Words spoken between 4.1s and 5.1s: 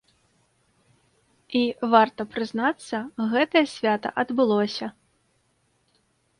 адбылося.